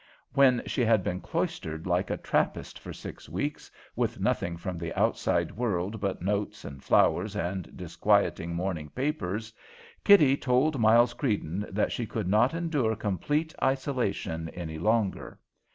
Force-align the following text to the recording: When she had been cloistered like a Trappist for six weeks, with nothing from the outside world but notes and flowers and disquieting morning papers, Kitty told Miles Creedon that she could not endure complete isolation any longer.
When 0.33 0.63
she 0.65 0.83
had 0.83 1.03
been 1.03 1.21
cloistered 1.21 1.85
like 1.85 2.09
a 2.09 2.17
Trappist 2.17 2.79
for 2.79 2.91
six 2.91 3.29
weeks, 3.29 3.69
with 3.95 4.19
nothing 4.19 4.57
from 4.57 4.79
the 4.79 4.91
outside 4.99 5.51
world 5.51 6.01
but 6.01 6.23
notes 6.23 6.65
and 6.65 6.83
flowers 6.83 7.35
and 7.35 7.77
disquieting 7.77 8.55
morning 8.55 8.89
papers, 8.89 9.53
Kitty 10.03 10.35
told 10.37 10.79
Miles 10.79 11.13
Creedon 11.13 11.67
that 11.69 11.91
she 11.91 12.07
could 12.07 12.27
not 12.27 12.55
endure 12.55 12.95
complete 12.95 13.53
isolation 13.61 14.49
any 14.55 14.79
longer. 14.79 15.37